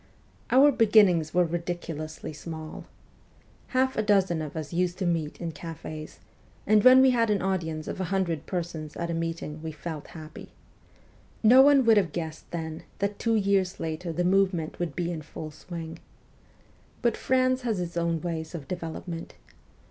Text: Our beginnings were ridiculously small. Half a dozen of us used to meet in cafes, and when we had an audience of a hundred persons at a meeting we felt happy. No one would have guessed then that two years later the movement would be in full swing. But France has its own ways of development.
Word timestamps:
Our 0.49 0.71
beginnings 0.71 1.31
were 1.31 1.43
ridiculously 1.45 2.33
small. 2.33 2.85
Half 3.67 3.95
a 3.95 4.01
dozen 4.01 4.41
of 4.41 4.57
us 4.57 4.73
used 4.73 4.97
to 4.97 5.05
meet 5.05 5.39
in 5.39 5.51
cafes, 5.51 6.19
and 6.65 6.83
when 6.83 7.01
we 7.03 7.11
had 7.11 7.29
an 7.29 7.43
audience 7.43 7.87
of 7.87 8.01
a 8.01 8.05
hundred 8.05 8.47
persons 8.47 8.97
at 8.97 9.11
a 9.11 9.13
meeting 9.13 9.61
we 9.61 9.71
felt 9.71 10.07
happy. 10.17 10.53
No 11.43 11.61
one 11.61 11.85
would 11.85 11.97
have 11.97 12.13
guessed 12.13 12.49
then 12.49 12.81
that 12.97 13.19
two 13.19 13.35
years 13.35 13.79
later 13.79 14.11
the 14.11 14.23
movement 14.23 14.79
would 14.79 14.95
be 14.95 15.11
in 15.11 15.21
full 15.21 15.51
swing. 15.51 15.99
But 17.03 17.15
France 17.15 17.61
has 17.61 17.79
its 17.79 17.95
own 17.95 18.21
ways 18.21 18.55
of 18.55 18.67
development. 18.67 19.35